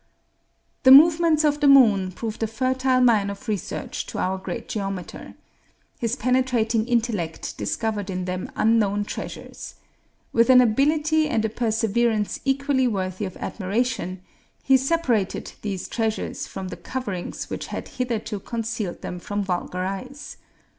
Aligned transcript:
The 0.81 0.89
movements 0.89 1.43
of 1.43 1.59
the 1.59 1.67
moon 1.67 2.11
proved 2.11 2.41
a 2.41 2.47
fertile 2.47 3.01
mine 3.01 3.29
of 3.29 3.47
research 3.47 4.07
to 4.07 4.17
our 4.17 4.39
great 4.39 4.67
geometer. 4.67 5.35
His 5.99 6.15
penetrating 6.15 6.87
intellect 6.87 7.55
discovered 7.55 8.09
in 8.09 8.25
them 8.25 8.49
unknown 8.55 9.05
treasures. 9.05 9.75
With 10.33 10.49
an 10.49 10.59
ability 10.59 11.27
and 11.29 11.45
a 11.45 11.49
perseverance 11.49 12.39
equally 12.45 12.87
worthy 12.87 13.25
of 13.25 13.37
admiration, 13.37 14.21
he 14.63 14.75
separated 14.75 15.53
these 15.61 15.87
treasures 15.87 16.47
from 16.47 16.69
the 16.69 16.77
coverings 16.77 17.51
which 17.51 17.67
had 17.67 17.87
hitherto 17.87 18.39
concealed 18.39 19.03
them 19.03 19.19
from 19.19 19.43
vulgar 19.43 19.83
eyes. 19.85 20.37